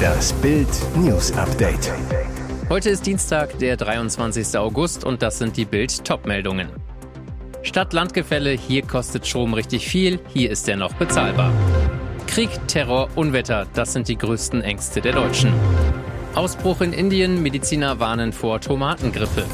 [0.00, 1.92] Das Bild News Update.
[2.68, 4.56] Heute ist Dienstag, der 23.
[4.58, 6.68] August und das sind die Bild Topmeldungen.
[7.62, 11.52] Stadt-Land-Gefälle, hier kostet Strom richtig viel, hier ist er noch bezahlbar.
[12.26, 15.52] Krieg, Terror, Unwetter, das sind die größten Ängste der Deutschen.
[16.34, 19.44] Ausbruch in Indien, Mediziner warnen vor Tomatengrippe.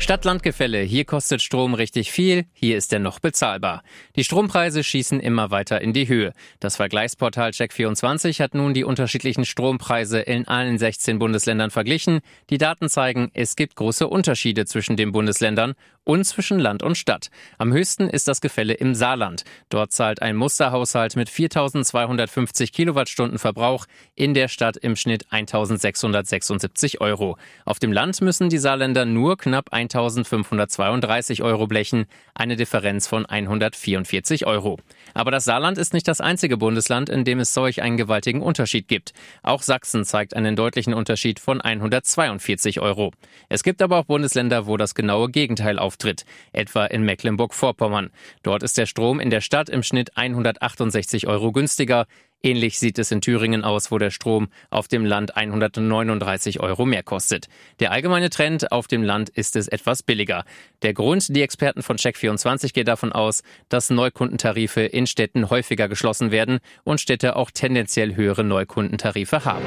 [0.00, 0.80] Stadt-Land-Gefälle.
[0.80, 3.82] Hier kostet Strom richtig viel, hier ist er noch bezahlbar.
[4.16, 6.32] Die Strompreise schießen immer weiter in die Höhe.
[6.60, 12.20] Das Vergleichsportal Check24 hat nun die unterschiedlichen Strompreise in allen 16 Bundesländern verglichen.
[12.48, 15.74] Die Daten zeigen, es gibt große Unterschiede zwischen den Bundesländern
[16.08, 17.28] und zwischen Land und Stadt.
[17.58, 19.44] Am höchsten ist das Gefälle im Saarland.
[19.68, 23.84] Dort zahlt ein Musterhaushalt mit 4250 Kilowattstunden Verbrauch
[24.14, 27.36] in der Stadt im Schnitt 1676 Euro.
[27.66, 34.46] Auf dem Land müssen die Saarländer nur knapp 1532 Euro blechen, eine Differenz von 144
[34.46, 34.78] Euro.
[35.12, 38.88] Aber das Saarland ist nicht das einzige Bundesland, in dem es solch einen gewaltigen Unterschied
[38.88, 39.12] gibt.
[39.42, 43.12] Auch Sachsen zeigt einen deutlichen Unterschied von 142 Euro.
[43.50, 48.10] Es gibt aber auch Bundesländer, wo das genaue Gegenteil auftritt auftritt, etwa in Mecklenburg-Vorpommern.
[48.42, 52.06] Dort ist der Strom in der Stadt im Schnitt 168 Euro günstiger.
[52.40, 57.02] Ähnlich sieht es in Thüringen aus, wo der Strom auf dem Land 139 Euro mehr
[57.02, 57.48] kostet.
[57.80, 60.44] Der allgemeine Trend auf dem Land ist es etwas billiger.
[60.82, 66.30] Der Grund, die Experten von Check24 gehen davon aus, dass Neukundentarife in Städten häufiger geschlossen
[66.30, 69.64] werden und Städte auch tendenziell höhere Neukundentarife haben.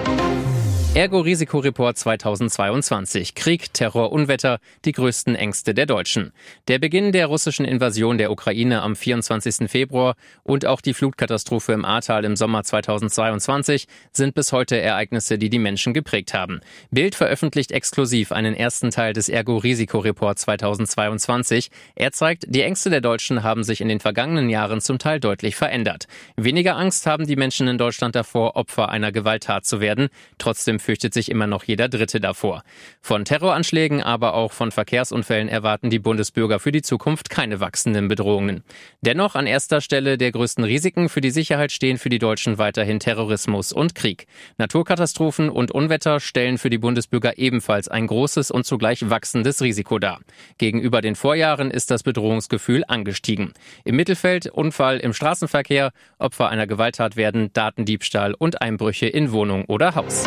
[0.94, 3.34] Ergo-Risikoreport 2022.
[3.34, 6.34] Krieg, Terror, Unwetter, die größten Ängste der Deutschen.
[6.68, 9.72] Der Beginn der russischen Invasion der Ukraine am 24.
[9.72, 15.50] Februar und auch die Flutkatastrophe im Ahrtal im Sommer 2022 sind bis heute Ereignisse, die
[15.50, 16.60] die Menschen geprägt haben.
[16.92, 21.72] Bild veröffentlicht exklusiv einen ersten Teil des Ergo-Risikoreport 2022.
[21.96, 25.56] Er zeigt, die Ängste der Deutschen haben sich in den vergangenen Jahren zum Teil deutlich
[25.56, 26.08] verändert.
[26.36, 30.10] Weniger Angst haben die Menschen in Deutschland davor, Opfer einer Gewalttat zu werden.
[30.38, 32.64] Trotzdem fürchtet sich immer noch jeder Dritte davor.
[33.02, 38.64] Von Terroranschlägen, aber auch von Verkehrsunfällen erwarten die Bundesbürger für die Zukunft keine wachsenden Bedrohungen.
[39.02, 43.00] Dennoch an erster Stelle der größten Risiken für die Sicherheit stehen für die Deutschen weiterhin
[43.00, 44.28] Terrorismus und Krieg.
[44.58, 50.20] Naturkatastrophen und Unwetter stellen für die Bundesbürger ebenfalls ein großes und zugleich wachsendes Risiko dar.
[50.58, 53.54] Gegenüber den Vorjahren ist das Bedrohungsgefühl angestiegen.
[53.84, 59.96] Im Mittelfeld Unfall im Straßenverkehr, Opfer einer Gewalttat werden, Datendiebstahl und Einbrüche in Wohnung oder
[59.96, 60.26] Haus.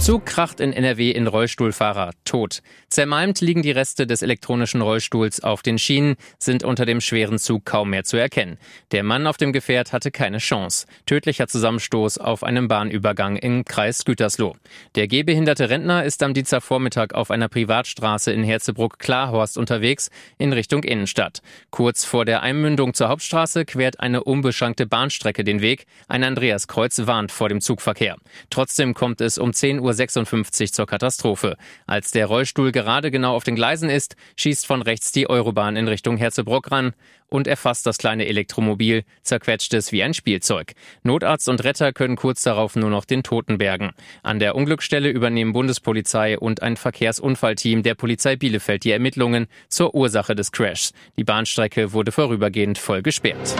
[0.00, 2.62] Zug kracht in NRW in Rollstuhlfahrer, tot.
[2.88, 7.66] Zermalmt liegen die Reste des elektronischen Rollstuhls auf den Schienen, sind unter dem schweren Zug
[7.66, 8.56] kaum mehr zu erkennen.
[8.92, 10.86] Der Mann auf dem Gefährt hatte keine Chance.
[11.04, 14.56] Tödlicher Zusammenstoß auf einem Bahnübergang im Kreis Gütersloh.
[14.94, 21.42] Der gehbehinderte Rentner ist am Dienstagvormittag auf einer Privatstraße in Herzebruck-Klarhorst unterwegs in Richtung Innenstadt.
[21.70, 25.84] Kurz vor der Einmündung zur Hauptstraße quert eine unbeschankte Bahnstrecke den Weg.
[26.06, 28.16] Ein Andreaskreuz warnt vor dem Zugverkehr.
[28.48, 31.56] Trotzdem kommt es um 10 Uhr 10.56 Uhr zur Katastrophe.
[31.86, 35.88] Als der Rollstuhl gerade genau auf den Gleisen ist, schießt von rechts die Eurobahn in
[35.88, 36.94] Richtung Herzebrock ran
[37.28, 40.72] und erfasst das kleine Elektromobil, zerquetscht es wie ein Spielzeug.
[41.02, 43.92] Notarzt und Retter können kurz darauf nur noch den Toten bergen.
[44.22, 50.34] An der Unglücksstelle übernehmen Bundespolizei und ein Verkehrsunfallteam der Polizei Bielefeld die Ermittlungen zur Ursache
[50.34, 50.92] des Crashs.
[51.16, 53.56] Die Bahnstrecke wurde vorübergehend voll gesperrt.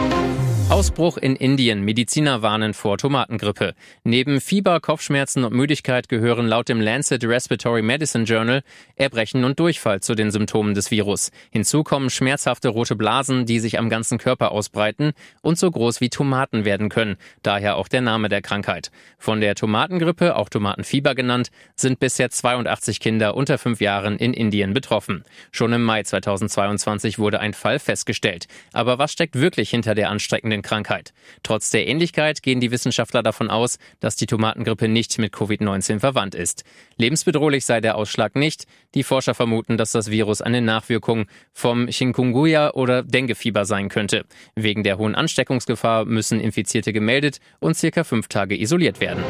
[0.69, 1.81] Ausbruch in Indien.
[1.81, 3.73] Mediziner warnen vor Tomatengrippe.
[4.03, 8.61] Neben Fieber, Kopfschmerzen und Müdigkeit gehören laut dem Lancet Respiratory Medicine Journal
[8.95, 11.31] Erbrechen und Durchfall zu den Symptomen des Virus.
[11.49, 16.09] Hinzu kommen schmerzhafte rote Blasen, die sich am ganzen Körper ausbreiten und so groß wie
[16.09, 17.17] Tomaten werden können.
[17.41, 18.91] Daher auch der Name der Krankheit.
[19.17, 24.75] Von der Tomatengrippe, auch Tomatenfieber genannt, sind bisher 82 Kinder unter fünf Jahren in Indien
[24.75, 25.23] betroffen.
[25.51, 28.45] Schon im Mai 2022 wurde ein Fall festgestellt.
[28.71, 31.13] Aber was steckt wirklich hinter der anstreckenden Krankheit.
[31.43, 36.35] Trotz der Ähnlichkeit gehen die Wissenschaftler davon aus, dass die Tomatengrippe nicht mit Covid-19 verwandt
[36.35, 36.63] ist.
[36.97, 38.65] Lebensbedrohlich sei der Ausschlag nicht.
[38.95, 44.25] Die Forscher vermuten, dass das Virus eine Nachwirkung vom Chikungunya oder Denguefieber sein könnte.
[44.55, 49.23] Wegen der hohen Ansteckungsgefahr müssen Infizierte gemeldet und circa fünf Tage isoliert werden.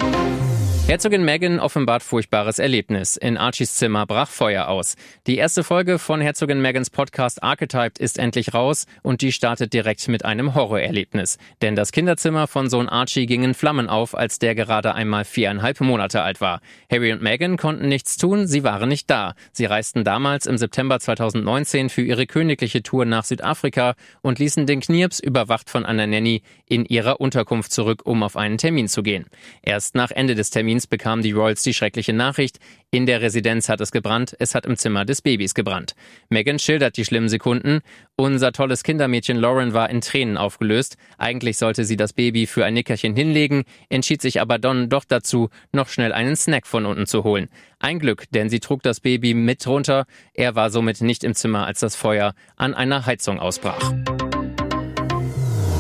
[0.90, 3.16] Herzogin Meghan offenbart furchtbares Erlebnis.
[3.16, 4.96] In Archies Zimmer brach Feuer aus.
[5.28, 10.08] Die erste Folge von Herzogin Megans Podcast Archetyped ist endlich raus und die startet direkt
[10.08, 11.38] mit einem Horrorerlebnis.
[11.62, 15.80] Denn das Kinderzimmer von Sohn Archie ging in Flammen auf, als der gerade einmal viereinhalb
[15.80, 16.60] Monate alt war.
[16.90, 19.36] Harry und Meghan konnten nichts tun, sie waren nicht da.
[19.52, 23.94] Sie reisten damals im September 2019 für ihre königliche Tour nach Südafrika
[24.24, 28.58] und ließen den Knirps, überwacht von einer Nanny, in ihrer Unterkunft zurück, um auf einen
[28.58, 29.28] Termin zu gehen.
[29.62, 32.58] Erst nach Ende des Termins Dienst bekamen die Royals die schreckliche Nachricht,
[32.90, 35.94] in der Residenz hat es gebrannt, es hat im Zimmer des Babys gebrannt.
[36.30, 37.82] Megan schildert die schlimmen Sekunden.
[38.16, 40.96] Unser tolles Kindermädchen Lauren war in Tränen aufgelöst.
[41.18, 45.50] Eigentlich sollte sie das Baby für ein Nickerchen hinlegen, entschied sich aber Don doch dazu,
[45.74, 47.50] noch schnell einen Snack von unten zu holen.
[47.80, 50.06] Ein Glück, denn sie trug das Baby mit runter.
[50.34, 53.94] Er war somit nicht im Zimmer, als das Feuer an einer Heizung ausbrach.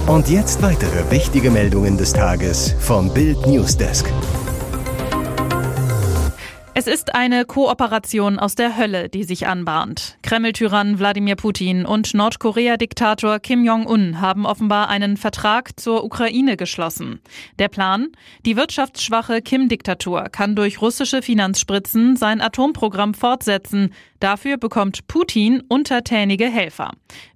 [0.07, 4.11] Und jetzt weitere wichtige Meldungen des Tages vom Bild Newsdesk.
[6.79, 10.17] Es ist eine Kooperation aus der Hölle, die sich anbahnt.
[10.21, 17.19] Kreml-Tyrann Wladimir Putin und Nordkorea-Diktator Kim Jong-un haben offenbar einen Vertrag zur Ukraine geschlossen.
[17.59, 18.07] Der Plan?
[18.45, 23.93] Die wirtschaftsschwache Kim-Diktatur kann durch russische Finanzspritzen sein Atomprogramm fortsetzen.
[24.21, 26.91] Dafür bekommt Putin untertänige Helfer.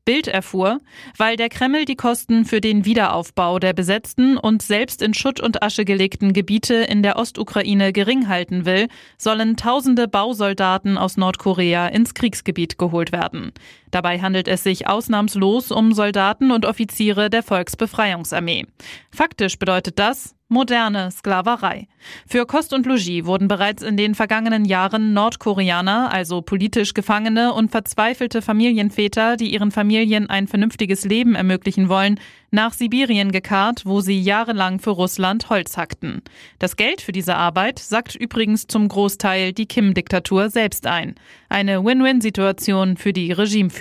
[0.06, 0.80] Bild erfuhr,
[1.18, 5.64] weil der Kreml die Kosten für den Wiederaufbau der besetzten und selbst in Schutt und
[5.64, 8.88] Asche gelegten Gebiete in der Ostukraine gering halten will,
[9.34, 13.52] sollen tausende Bausoldaten aus Nordkorea ins Kriegsgebiet geholt werden.
[13.94, 18.66] Dabei handelt es sich ausnahmslos um Soldaten und Offiziere der Volksbefreiungsarmee.
[19.12, 21.88] Faktisch bedeutet das, moderne Sklaverei.
[22.28, 27.72] Für Kost und Logis wurden bereits in den vergangenen Jahren Nordkoreaner, also politisch Gefangene und
[27.72, 32.20] verzweifelte Familienväter, die ihren Familien ein vernünftiges Leben ermöglichen wollen,
[32.52, 36.22] nach Sibirien gekarrt, wo sie jahrelang für Russland Holz hackten.
[36.60, 41.16] Das Geld für diese Arbeit sackt übrigens zum Großteil die Kim-Diktatur selbst ein.
[41.50, 43.32] Eine Win-Win-Situation für die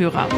[0.02, 0.28] Regimeführer.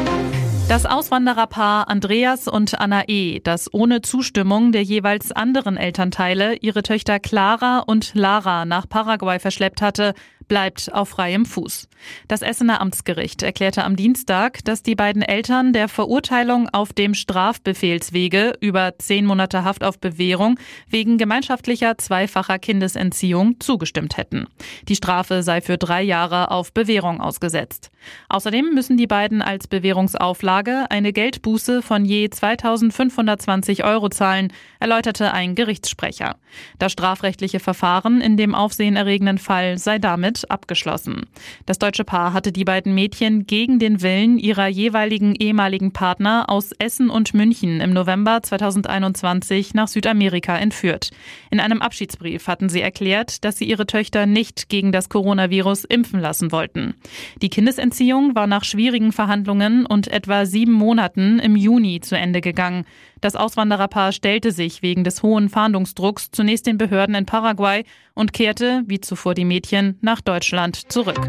[0.67, 7.19] Das Auswandererpaar Andreas und Anna E., das ohne Zustimmung der jeweils anderen Elternteile ihre Töchter
[7.19, 10.15] Clara und Lara nach Paraguay verschleppt hatte,
[10.47, 11.87] bleibt auf freiem Fuß.
[12.27, 18.53] Das Essener Amtsgericht erklärte am Dienstag, dass die beiden Eltern der Verurteilung auf dem Strafbefehlswege
[18.59, 24.47] über zehn Monate Haft auf Bewährung wegen gemeinschaftlicher zweifacher Kindesentziehung zugestimmt hätten.
[24.87, 27.91] Die Strafe sei für drei Jahre auf Bewährung ausgesetzt.
[28.29, 35.55] Außerdem müssen die beiden als Bewährungsauflage eine Geldbuße von je 2520 Euro zahlen, erläuterte ein
[35.55, 36.35] Gerichtssprecher.
[36.77, 41.25] Das strafrechtliche Verfahren in dem aufsehenerregenden Fall sei damit damit abgeschlossen.
[41.65, 46.71] Das deutsche Paar hatte die beiden Mädchen gegen den Willen ihrer jeweiligen ehemaligen Partner aus
[46.73, 51.11] Essen und München im November 2021 nach Südamerika entführt.
[51.51, 56.19] In einem Abschiedsbrief hatten sie erklärt, dass sie ihre Töchter nicht gegen das Coronavirus impfen
[56.19, 56.95] lassen wollten.
[57.41, 62.85] Die Kindesentziehung war nach schwierigen Verhandlungen und etwa sieben Monaten im Juni zu Ende gegangen.
[63.25, 67.83] Das Auswandererpaar stellte sich wegen des hohen Fahndungsdrucks zunächst den Behörden in Paraguay
[68.13, 71.19] und kehrte, wie zuvor die Mädchen, nach Deutschland zurück.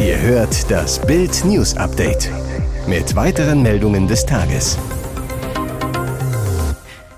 [0.00, 2.28] Ihr hört das Bild News Update
[2.88, 4.76] mit weiteren Meldungen des Tages.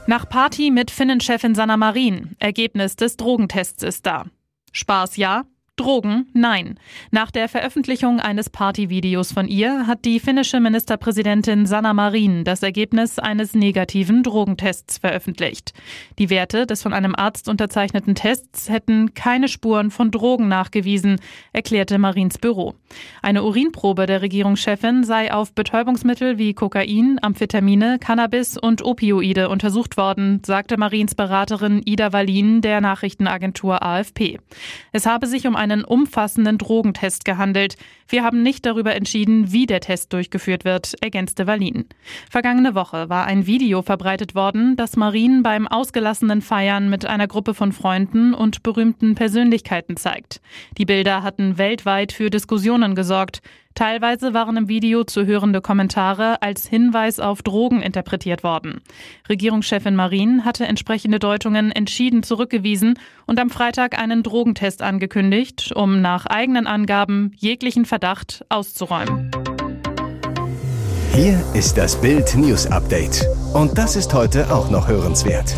[0.07, 2.37] Nach Party mit Finnenchefin Sanna Marin.
[2.39, 4.27] Ergebnis des Drogentests ist da.
[4.73, 5.45] Spaß ja,
[5.76, 6.29] Drogen?
[6.32, 6.79] Nein.
[7.11, 13.19] Nach der Veröffentlichung eines Partyvideos von ihr hat die finnische Ministerpräsidentin Sanna Marin das Ergebnis
[13.19, 15.73] eines negativen Drogentests veröffentlicht.
[16.21, 21.19] Die Werte des von einem Arzt unterzeichneten Tests hätten keine Spuren von Drogen nachgewiesen,
[21.53, 22.75] erklärte Marins Büro.
[23.21, 30.41] Eine Urinprobe der Regierungschefin sei auf Betäubungsmittel wie Kokain, Amphetamine, Cannabis und Opioide untersucht worden,
[30.47, 34.38] sagte Marins Beraterin Ida Wallin der Nachrichtenagentur AFP.
[34.93, 37.76] Es habe sich um einen umfassenden Drogentest gehandelt.
[38.06, 41.87] Wir haben nicht darüber entschieden, wie der Test durchgeführt wird, ergänzte Wallin.
[42.31, 47.54] Vergangene Woche war ein Video verbreitet worden, das Marien beim ausgelassenen Feiern mit einer Gruppe
[47.54, 50.40] von Freunden und berühmten Persönlichkeiten zeigt.
[50.76, 53.40] Die Bilder hatten weltweit für Diskussionen gesorgt.
[53.75, 58.81] Teilweise waren im Video zu hörende Kommentare als Hinweis auf Drogen interpretiert worden.
[59.28, 66.26] Regierungschefin Marin hatte entsprechende Deutungen entschieden zurückgewiesen und am Freitag einen Drogentest angekündigt, um nach
[66.26, 69.33] eigenen Angaben jeglichen Verdacht auszuräumen.
[71.12, 73.26] Hier ist das Bild News Update.
[73.54, 75.54] Und das ist heute auch noch hörenswert.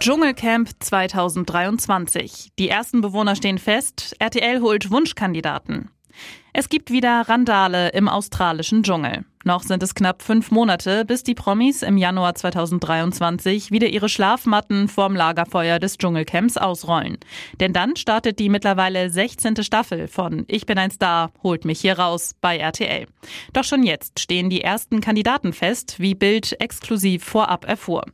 [0.00, 2.52] Dschungelcamp 2023.
[2.56, 4.14] Die ersten Bewohner stehen fest.
[4.20, 5.90] RTL holt Wunschkandidaten.
[6.52, 9.24] Es gibt wieder Randale im australischen Dschungel.
[9.44, 14.88] Noch sind es knapp fünf Monate, bis die Promis im Januar 2023 wieder ihre Schlafmatten
[14.88, 17.18] vorm Lagerfeuer des Dschungelcamps ausrollen.
[17.60, 19.62] Denn dann startet die mittlerweile 16.
[19.62, 23.06] Staffel von Ich bin ein Star, holt mich hier raus bei RTL.
[23.52, 28.04] Doch schon jetzt stehen die ersten Kandidaten fest, wie Bild exklusiv vorab erfuhr.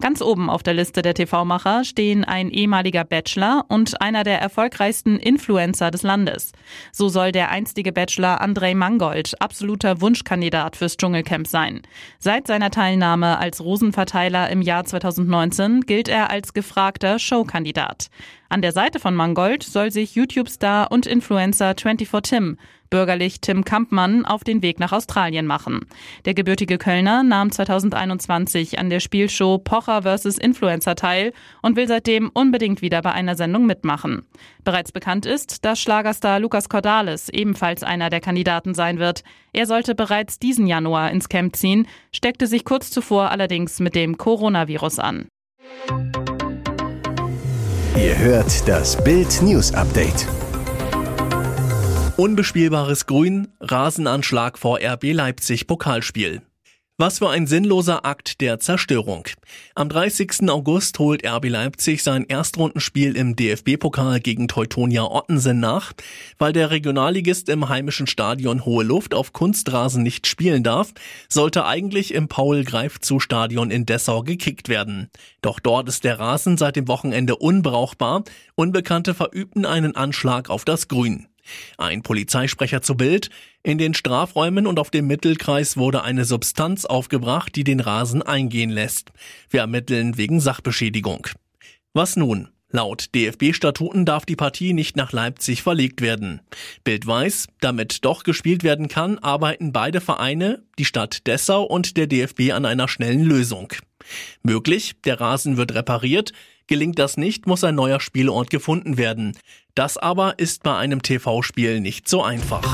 [0.00, 5.18] Ganz oben auf der Liste der TV-Macher stehen ein ehemaliger Bachelor und einer der erfolgreichsten
[5.18, 6.52] Influencer des Landes.
[6.92, 11.80] So soll der einstige Bachelor Andrei Mangold absoluter Wunschkandidat für fürs Dschungelcamp sein.
[12.18, 18.10] Seit seiner Teilnahme als Rosenverteiler im Jahr 2019 gilt er als gefragter Showkandidat.
[18.48, 22.56] An der Seite von Mangold soll sich YouTube-Star und Influencer 24 Tim
[22.94, 25.80] bürgerlich Tim Kampmann, auf den Weg nach Australien machen.
[26.26, 30.38] Der gebürtige Kölner nahm 2021 an der Spielshow Pocher vs.
[30.38, 34.26] Influencer teil und will seitdem unbedingt wieder bei einer Sendung mitmachen.
[34.62, 39.24] Bereits bekannt ist, dass Schlagerstar Lukas Cordalis ebenfalls einer der Kandidaten sein wird.
[39.52, 44.18] Er sollte bereits diesen Januar ins Camp ziehen, steckte sich kurz zuvor allerdings mit dem
[44.18, 45.26] Coronavirus an.
[47.96, 50.26] Ihr hört das Bild News Update.
[52.16, 56.42] Unbespielbares Grün, Rasenanschlag vor RB Leipzig Pokalspiel.
[56.96, 59.26] Was für ein sinnloser Akt der Zerstörung.
[59.74, 60.48] Am 30.
[60.48, 65.92] August holt RB Leipzig sein Erstrundenspiel im DFB-Pokal gegen Teutonia Ottensen nach.
[66.38, 70.92] Weil der Regionalligist im heimischen Stadion Hohe Luft auf Kunstrasen nicht spielen darf,
[71.28, 75.10] sollte eigentlich im Paul-Greifzu-Stadion in Dessau gekickt werden.
[75.42, 78.22] Doch dort ist der Rasen seit dem Wochenende unbrauchbar.
[78.54, 81.26] Unbekannte verübten einen Anschlag auf das Grün.
[81.78, 83.30] Ein Polizeisprecher zu Bild.
[83.62, 88.70] In den Strafräumen und auf dem Mittelkreis wurde eine Substanz aufgebracht, die den Rasen eingehen
[88.70, 89.12] lässt.
[89.50, 91.28] Wir ermitteln wegen Sachbeschädigung.
[91.92, 92.48] Was nun?
[92.74, 96.40] Laut DFB-Statuten darf die Partie nicht nach Leipzig verlegt werden.
[96.82, 102.08] Bild weiß, damit doch gespielt werden kann, arbeiten beide Vereine, die Stadt Dessau und der
[102.08, 103.72] DFB an einer schnellen Lösung.
[104.42, 106.32] Möglich, der Rasen wird repariert,
[106.66, 109.36] Gelingt das nicht, muss ein neuer Spielort gefunden werden.
[109.74, 112.64] Das aber ist bei einem TV-Spiel nicht so einfach.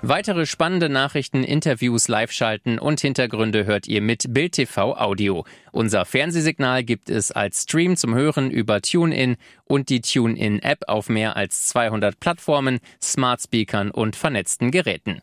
[0.00, 5.44] Weitere spannende Nachrichten, Interviews, Live-Schalten und Hintergründe hört ihr mit Bild TV Audio.
[5.72, 11.36] Unser Fernsehsignal gibt es als Stream zum Hören über TuneIn und die TuneIn-App auf mehr
[11.36, 15.16] als 200 Plattformen, Smart Speakern und vernetzten Geräten.